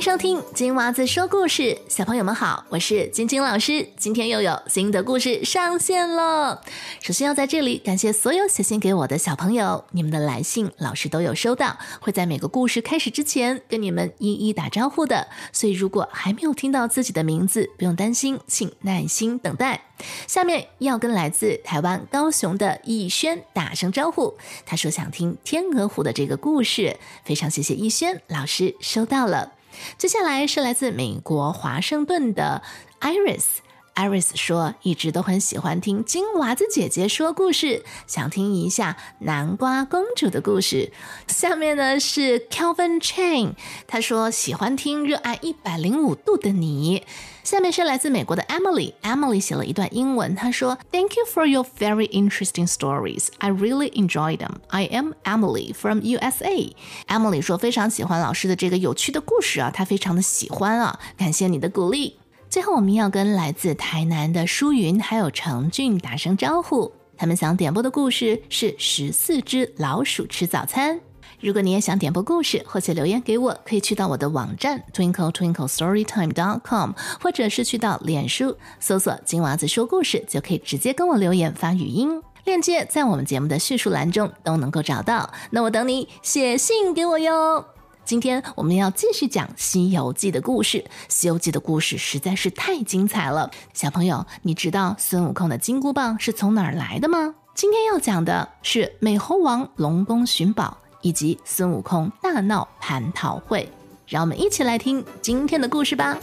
[0.00, 6.62] 收听金娃子说故事，小朋友们好，我是晶晶老师，今天又有新的故事上线了。
[7.00, 15.26] 首先要在这里感谢所有写信给我的小朋友，你们的来信老师都有收到，会在每个故事开始之前跟你们一一打招呼的。
[15.52, 19.82] 所以如果还没有听到自己的名字，不用担心，请耐心等待。
[20.28, 29.54] 下面要跟来自台湾高雄的逸轩打声招呼，他说想听《天鹅湖》的这个故事，非常谢谢逸轩老师收到了。
[29.96, 32.62] 接下来是来自美国华盛顿的
[33.00, 33.58] Iris。
[33.98, 40.92] Iris 说，一直都很喜欢听金娃子姐姐说故事，想听一下南瓜公主的故事。
[41.26, 43.54] 下面呢是 Kelvin Chain，
[43.88, 47.02] 他说喜欢听热爱一百零五度的你。
[47.42, 53.28] 下面是来自美国的 Emily，Emily 写了一段英文，她说：“Thank you for your very interesting stories.
[53.38, 54.58] I really enjoy them.
[54.68, 56.72] I am Emily from USA.”
[57.08, 62.18] Emily 说非常喜欢老师的这个有趣的故事啊，她非常的喜欢啊，感谢你的鼓励。
[62.50, 66.90] 最后，我们要跟来自台南的舒云还有程俊打声招呼。
[67.14, 70.96] 他们想点播的故事是《十四只老鼠吃早餐》。
[71.40, 82.22] 如果你也想点播故事或者留言给我，可以去到我的网站 twinkle twinkle storytime dot com，或者是去到脸书搜索“金娃子说故事”，就可以直接跟我留言发语音。
[82.44, 85.30] 链接在我们节目的叙述栏中都能够找到。
[85.50, 87.64] 那我等你写信给我哟。
[88.08, 90.78] 今天我们要继续讲《西游记》的故事，
[91.10, 93.50] 《西游记》的故事实在是太精彩了。
[93.74, 97.34] 小朋友，你知道孙悟空的金箍棒是从哪儿来的吗？
[97.54, 103.68] 今天要讲的是美猴王龙宫寻宝以及孙悟空大闹蟠桃会。
[104.06, 106.16] 让我们一起来听今天的故事吧。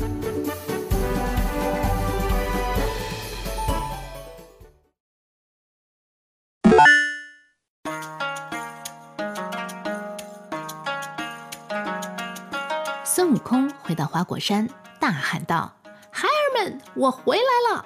[13.25, 15.73] 孙悟空回到花果山，大喊道
[16.13, 17.83] ：“孩儿们，我回来了！”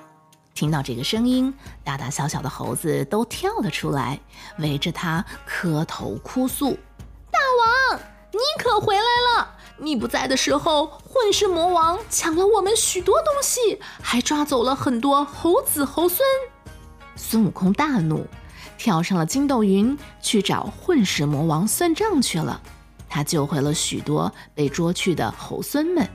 [0.54, 4.20] 听到这个声音，大大小小的猴子都跳了出来，
[4.58, 6.78] 围着他磕头哭诉
[7.32, 7.40] ：“大
[7.90, 8.00] 王，
[8.34, 9.56] 你可回来了！
[9.78, 16.20] 你不在的时候，混世魔王抢了我们许多东西，还抓走了很多猴子猴孙。”
[17.16, 18.28] 孙悟空大怒，
[18.78, 22.62] 跳上了筋斗云，去找混世魔王算账去了。
[23.10, 26.08] 他救回了许多被捉去的猴孙们。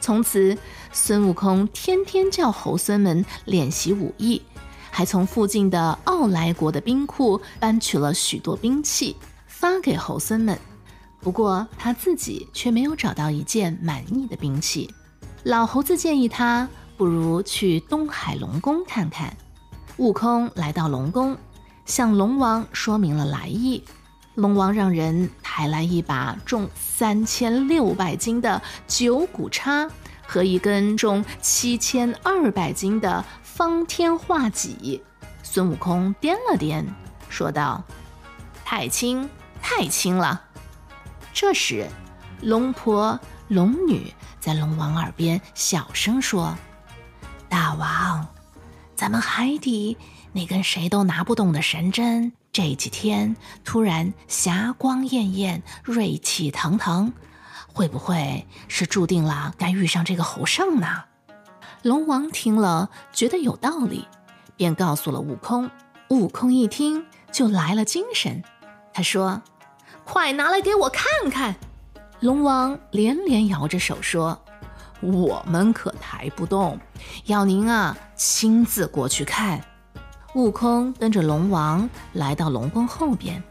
[0.00, 0.56] 从此，
[0.90, 4.42] 孙悟空天天叫猴孙们练习武艺，
[4.90, 9.14] 还从附近的傲来国的兵库搬取了许多兵器，
[9.46, 10.58] 发给猴孙们。
[11.20, 14.92] 不过，他自己却没有找到一件满意的兵器。
[15.44, 19.36] 老猴子建议他，不如去东海龙宫看看。
[19.98, 21.36] 悟空来到龙宫，
[21.84, 23.84] 向龙王说明了来意。
[24.34, 29.88] 龙王让人抬来一把重三千六百斤的九股叉
[30.26, 35.02] 和一根重七千二百斤的方天画戟。
[35.42, 36.84] 孙悟空掂了掂，
[37.28, 37.84] 说道
[38.64, 39.28] ：“太轻，
[39.60, 40.42] 太轻了。”
[41.34, 41.86] 这时，
[42.40, 46.56] 龙婆、龙女在龙王耳边小声说
[47.50, 48.26] ：“大王，
[48.96, 49.98] 咱们海底
[50.32, 57.14] 那根谁都拿不动的神针。”这几天突然霞光艳艳、锐气腾腾，
[57.72, 61.04] 会不会是注定了该遇上这个猴圣呢？
[61.80, 64.06] 龙王听了觉得有道理，
[64.54, 65.70] 便告诉了悟空。
[66.08, 68.44] 悟空一听就来了精神，
[68.92, 69.42] 他说
[70.04, 71.56] ：“快拿来给我看看！”
[72.20, 74.38] 龙王连连摇着手说
[75.00, 76.78] ：“我们可抬不动，
[77.24, 79.64] 要您啊亲自过去看。”
[80.34, 83.42] 悟空跟着龙王来到龙宫后边，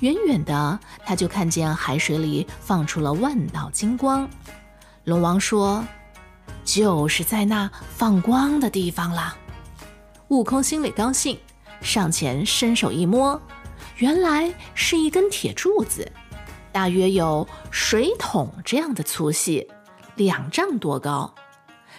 [0.00, 4.28] 远远的他就看见海水里放出了万道金光。
[5.04, 5.84] 龙王说
[6.64, 9.36] ：“就是在那放光的地方了。”
[10.28, 11.38] 悟空心里高兴，
[11.80, 13.40] 上前伸手一摸，
[13.98, 16.10] 原来是一根铁柱子，
[16.72, 19.68] 大约有水桶这样的粗细，
[20.16, 21.32] 两丈多高。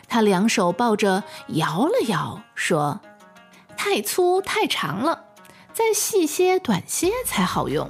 [0.10, 3.00] 他两手抱着，摇了摇，说。
[3.82, 5.24] 太粗太长了，
[5.72, 7.90] 再细些短些才好用。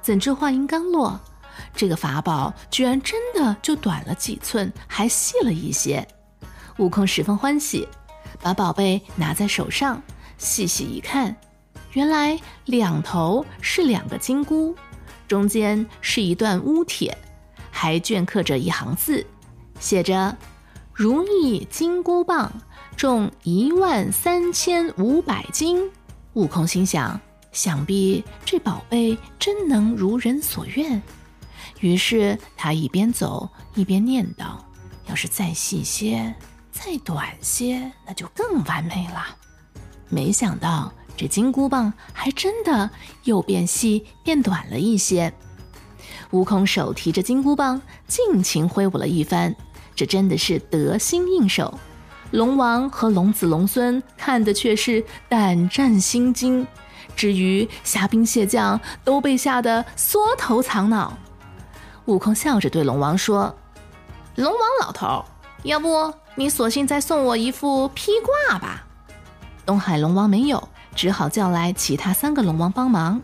[0.00, 1.18] 怎知话音刚落，
[1.74, 6.06] 这个法宝居然真的就短了几寸，还细了一些。
[6.76, 7.88] 悟空十分欢喜，
[8.40, 10.00] 把宝贝拿在手上，
[10.38, 11.34] 细细一看，
[11.94, 14.72] 原来两头是两个金箍，
[15.26, 17.18] 中间是一段乌铁，
[17.72, 19.26] 还镌刻着一行字，
[19.80, 20.36] 写着
[20.94, 22.52] “如意金箍棒”。
[22.98, 25.88] 重一万三千五百斤，
[26.32, 27.20] 悟空心想：
[27.52, 31.00] 想必这宝贝真能如人所愿。
[31.78, 34.58] 于是他一边走一边念叨
[35.06, 36.34] ：“要是再细些，
[36.72, 39.24] 再短些，那就更完美了。”
[40.10, 42.90] 没想到这金箍棒还真的
[43.22, 45.32] 又变细变短了一些。
[46.32, 49.54] 悟空手提着金箍棒，尽情挥舞了一番，
[49.94, 51.78] 这真的是得心应手。
[52.30, 56.66] 龙王和龙子龙孙看的却是胆战心惊，
[57.16, 61.16] 至于虾兵蟹将都被吓得缩头藏脑。
[62.06, 63.54] 悟空笑着对龙王说
[64.36, 65.24] ：“龙王老头，
[65.62, 68.86] 要不你索性再送我一副披挂吧。”
[69.64, 73.20] 东海龙王没有，只好叫来其他三个龙王帮忙。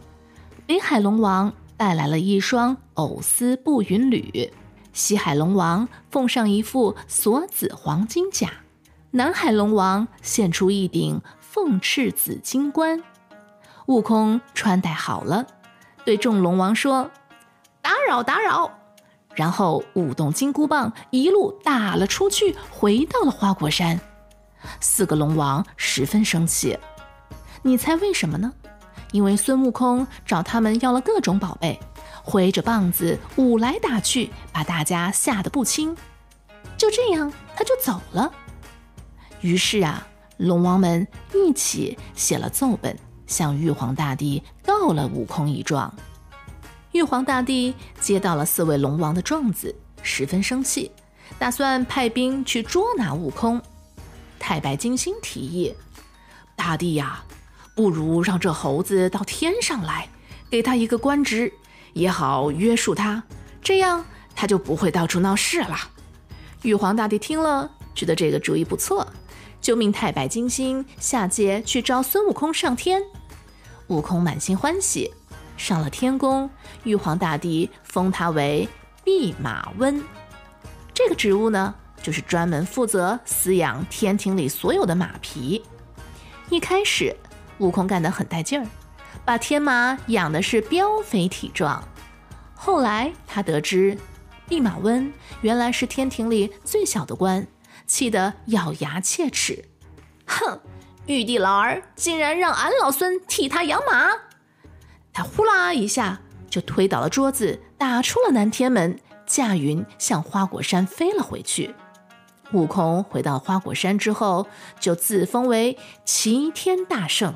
[0.67, 1.53] 北海龙王。
[1.77, 4.53] 带来了一双藕丝步云履，
[4.93, 8.49] 西海龙王奉上一副锁子黄金甲，
[9.17, 13.01] 南海龙王献出一顶凤翅紫金冠。
[13.87, 15.47] 悟空穿戴好了，
[16.05, 17.09] 对众龙王说
[17.81, 18.69] ：“打扰打扰。”
[19.37, 24.01] 然后舞动金箍棒，一路打了出去，回到了花果山。
[24.81, 26.77] 四个龙王十分生气，
[27.63, 28.53] 你猜为什么呢？
[29.13, 31.79] 因为孙悟空找他们要了各种宝贝，
[32.25, 35.97] 挥着棒子舞来打去，把大家吓得不轻。
[36.77, 38.33] 就这样，他就走了。
[39.45, 40.09] 于是啊，
[40.39, 45.95] 龙王们一起写了奏本，向玉皇大帝告了悟空一状。
[46.93, 50.91] 玉皇大帝接到了四位龙王的状子，十分生气，
[51.39, 53.61] 打算派兵去捉拿悟空。
[54.39, 55.75] 太白金星提议
[56.57, 57.23] ：“大帝呀！”
[57.77, 60.09] 不如让这猴子到天上来，
[60.49, 61.53] 给他一个官职，
[61.93, 63.23] 也好约束他，
[63.61, 64.03] 这样
[64.35, 65.77] 他就不会到处闹事了。
[66.63, 69.07] 玉皇大帝听了，觉得这个主意不错，
[69.65, 73.03] 就命太白金星下界去招孙悟空上天。
[73.87, 75.11] 悟空满心欢喜，
[75.57, 76.51] 上了天宫，
[76.83, 78.69] 玉皇大帝封他为
[79.03, 80.05] 弼马温。
[80.93, 85.65] 这个职务呢，就是专门负责饲养天庭里所有的马匹。
[86.51, 87.17] 一开始。
[87.59, 88.67] 悟空干得很带劲儿，
[89.25, 91.83] 把天马养的是膘肥体壮。
[92.55, 93.97] 后来他得知，
[94.47, 95.11] 弼马温
[95.41, 97.47] 原来是天庭里最小的官，
[97.87, 99.65] 气得咬牙切齿
[100.27, 100.61] ：“哼，
[101.07, 104.11] 玉帝老儿竟然让俺老孙替他养马！”
[105.13, 111.75] 他呼啦一下就推倒了桌子，打出了南天门，驾云向花果山飞了回去。
[112.53, 114.47] 悟空回到花果山之后，
[114.79, 117.35] 就自封为齐天大圣。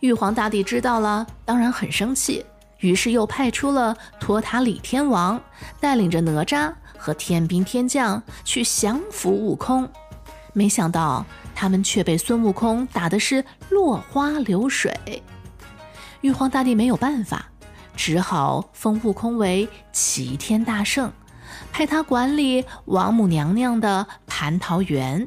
[0.00, 2.46] 玉皇大帝知道了，当然很生气，
[2.78, 5.40] 于是又派出了托塔李天王，
[5.80, 9.88] 带领着哪吒和天兵天将去降服悟空。
[10.52, 11.24] 没想到
[11.54, 15.22] 他们却被孙悟空打的是落花流水。
[16.20, 17.46] 玉皇大帝没有办法，
[17.96, 21.12] 只好封悟空为齐天大圣。
[21.72, 25.26] 派他管理王母娘娘的蟠桃园。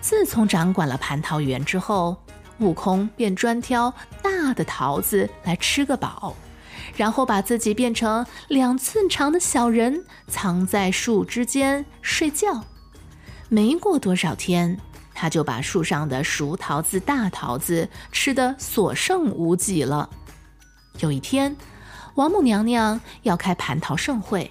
[0.00, 2.16] 自从掌管了蟠桃园之后，
[2.58, 3.92] 悟空便专挑
[4.22, 6.34] 大的桃子来吃个饱，
[6.98, 12.64] 然后把自己变成两寸长的小人，藏在树枝间睡觉。
[13.48, 14.76] 没过多少天，
[15.14, 20.10] 他就把树上的熟桃子、大桃子吃得所剩无几了。
[20.98, 21.56] 有一天，
[22.16, 24.50] 王母娘娘要开蟠桃盛会。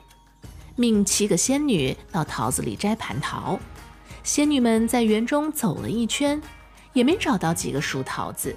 [0.77, 3.59] 命七个仙女到桃子里摘蟠桃，
[4.23, 6.41] 仙女们在园中走了一圈，
[6.93, 8.55] 也没找到几个熟桃子，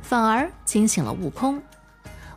[0.00, 1.60] 反而惊醒了悟空。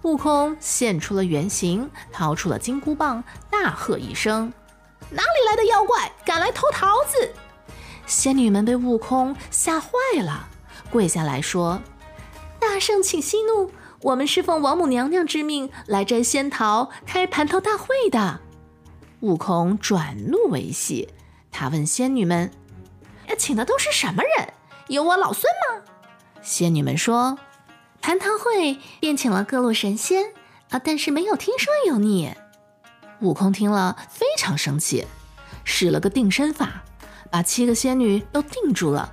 [0.06, 4.54] 悟空现出了原形，掏出了金箍棒，大喝一声
[5.10, 7.34] ：“哪里来的妖怪，敢来偷桃子？”
[8.06, 9.90] 仙女们被悟空吓坏
[10.22, 10.48] 了，
[10.92, 11.82] 跪下来说
[12.62, 13.72] ：“大圣请息怒，
[14.04, 18.42] 我们是奉王母娘娘之命来摘仙桃、开蟠桃大会的。”
[19.22, 21.10] 悟空转怒为喜，
[21.52, 22.52] 他问仙女们
[23.40, 24.54] ：“请的都是什么人？
[24.90, 25.82] 有我老孙吗？”
[26.44, 27.40] 仙女们说
[28.06, 30.26] ：“蟠桃会便请了各路神仙
[30.70, 32.32] 啊，但是没有听说有你。”
[33.22, 35.04] 悟空听了非常生气，
[35.64, 36.84] 使了个定身法，
[37.32, 39.12] 把七个仙女都定住了，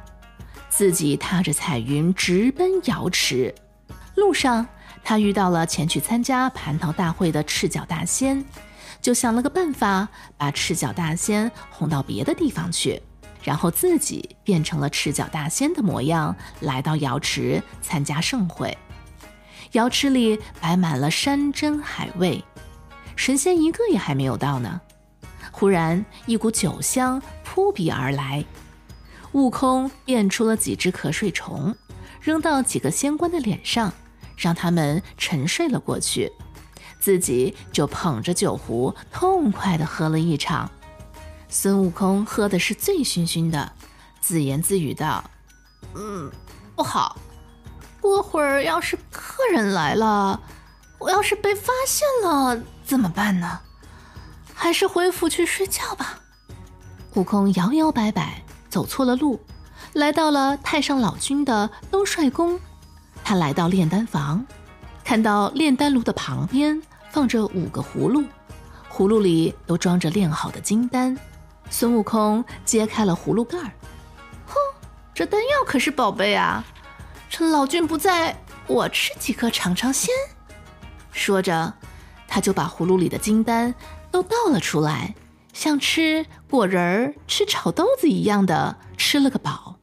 [0.68, 3.54] 自己踏着彩云直奔瑶池。
[4.16, 4.66] 路上，
[5.02, 8.44] 他遇到了前去参加蟠桃大会的赤脚大仙。
[9.00, 10.06] 就想了个办法，
[10.36, 13.00] 把赤脚大仙哄到别的地方去，
[13.42, 18.76] 然后自己变成了赤脚大仙的模样，来到瑶池参加盛会。
[19.72, 22.44] 瑶池里摆满了山珍海味，
[23.16, 24.80] 神仙一个也还没有到呢。
[25.50, 28.44] 忽然一股酒香扑鼻而来，
[29.32, 31.74] 悟空变出了几只瞌睡虫，
[32.20, 33.92] 扔到几个仙官的脸上，
[34.36, 36.30] 让他们沉睡了过去。
[37.00, 40.70] 自己就捧着酒壶，痛快地喝了一场。
[41.54, 43.70] 孙悟空喝的是醉醺醺的，
[44.22, 45.22] 自言自语道
[45.94, 46.32] ：“嗯，
[46.74, 47.18] 不好，
[48.00, 50.40] 过会儿要是客人来了，
[50.98, 53.60] 我要是被发现了怎么办呢？
[54.54, 56.20] 还是回府去睡觉吧。”
[57.16, 59.38] 悟空摇摇摆摆走错了路，
[59.92, 62.58] 来到了太上老君的兜率宫。
[63.22, 64.42] 他来到炼丹房，
[65.04, 66.80] 看到炼丹炉的旁边
[67.10, 68.24] 放着五个葫芦，
[68.90, 71.14] 葫芦里都装着炼好的金丹。
[71.72, 73.72] 孙悟空揭开了葫芦盖儿，
[74.46, 74.54] 哼，
[75.14, 76.62] 这丹药可是宝贝啊！
[77.30, 80.14] 趁老君不在，我吃几颗尝尝鲜。
[81.12, 81.72] 说着，
[82.28, 83.74] 他就把葫芦里的金丹
[84.10, 85.14] 都倒了出来，
[85.54, 89.76] 像吃果仁儿、吃炒豆子一样的吃了个饱。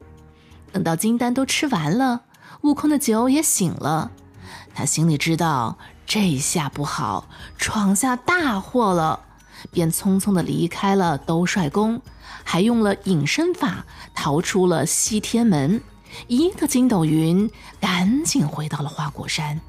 [0.70, 2.22] 等到金丹都吃完了，
[2.60, 4.12] 悟空的酒也醒了，
[4.72, 7.28] 他心里知道这下不好，
[7.58, 9.24] 闯下大祸了。
[9.70, 12.00] 便匆匆地离开了兜率宫，
[12.44, 15.80] 还用了隐身法逃出了西天门，
[16.26, 17.50] 一个筋斗云
[17.80, 19.60] 赶紧回到了花果山。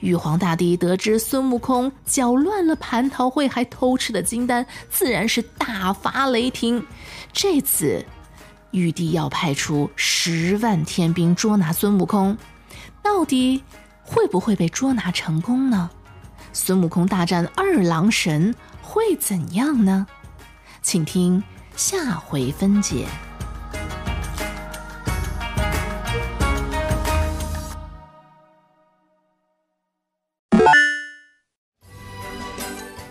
[0.00, 6.84] 玉皇大帝得知孙悟空搅乱了蟠桃会，还偷吃了金丹，自然是大发雷霆。
[7.32, 8.04] 这次，
[8.70, 12.36] 玉帝要派出十万天兵捉拿孙悟空，
[13.02, 13.62] 到底
[14.02, 15.90] 会不会被捉拿成功呢？
[16.52, 18.54] 孙悟空大战二郎神。
[18.94, 20.06] 会怎样呢？
[20.80, 21.42] 请听
[21.74, 23.08] 下回分解。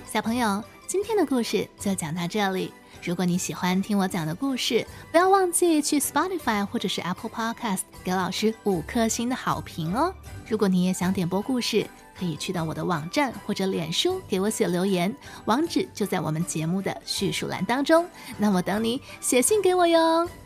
[0.06, 2.74] 小朋友，今天的故事就讲到这里。
[3.04, 10.16] 如果你喜欢听我讲的故事，不要忘记去 Spotify 或者是 Apple Podcast 给老师五颗星的好评哦。
[10.48, 11.86] 如果你也想点播故事，
[12.24, 15.14] 可以去到我的网站或者脸书给我写留言，
[15.44, 18.08] 网址就在我们节目的叙述栏当中。
[18.38, 20.43] 那我等你写信给我哟。